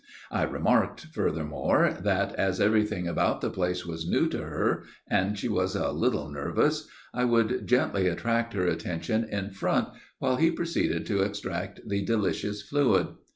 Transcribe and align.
I 0.31 0.41
remarked, 0.45 1.05
furthermore, 1.13 1.95
that, 2.01 2.33
as 2.33 2.59
everything 2.59 3.07
about 3.07 3.39
the 3.41 3.51
place 3.51 3.85
was 3.85 4.09
new 4.09 4.27
to 4.29 4.39
her, 4.39 4.81
and 5.07 5.37
she 5.37 5.47
was 5.47 5.75
a 5.75 5.91
little 5.91 6.27
nervous, 6.27 6.87
I 7.13 7.23
would 7.25 7.67
gently 7.67 8.07
attract 8.07 8.55
her 8.55 8.65
attention 8.65 9.25
in 9.25 9.51
front, 9.51 9.89
while 10.17 10.37
he 10.37 10.49
proceeded 10.49 11.05
to 11.05 11.21
extract 11.21 11.81
the 11.87 12.03
delicious 12.03 12.63
fluid. 12.63 13.09